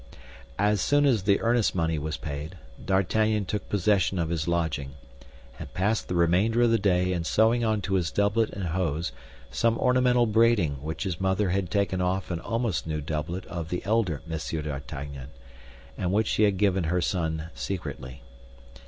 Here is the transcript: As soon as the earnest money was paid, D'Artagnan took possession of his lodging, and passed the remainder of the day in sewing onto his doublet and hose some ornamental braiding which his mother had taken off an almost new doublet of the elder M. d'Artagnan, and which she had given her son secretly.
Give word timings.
As 0.57 0.81
soon 0.81 1.05
as 1.05 1.21
the 1.21 1.39
earnest 1.41 1.75
money 1.75 1.99
was 1.99 2.17
paid, 2.17 2.57
D'Artagnan 2.83 3.45
took 3.45 3.69
possession 3.69 4.17
of 4.17 4.29
his 4.29 4.47
lodging, 4.47 4.93
and 5.59 5.71
passed 5.75 6.07
the 6.07 6.15
remainder 6.15 6.63
of 6.63 6.71
the 6.71 6.79
day 6.79 7.13
in 7.13 7.23
sewing 7.23 7.63
onto 7.63 7.93
his 7.93 8.09
doublet 8.09 8.49
and 8.49 8.63
hose 8.69 9.11
some 9.51 9.77
ornamental 9.77 10.25
braiding 10.25 10.81
which 10.81 11.03
his 11.03 11.21
mother 11.21 11.49
had 11.49 11.69
taken 11.69 12.01
off 12.01 12.31
an 12.31 12.39
almost 12.39 12.87
new 12.87 12.99
doublet 12.99 13.45
of 13.45 13.69
the 13.69 13.85
elder 13.85 14.23
M. 14.27 14.39
d'Artagnan, 14.63 15.29
and 15.99 16.11
which 16.11 16.25
she 16.29 16.45
had 16.45 16.57
given 16.57 16.85
her 16.85 16.99
son 16.99 17.51
secretly. 17.53 18.23